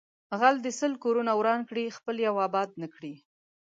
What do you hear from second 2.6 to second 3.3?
نکړي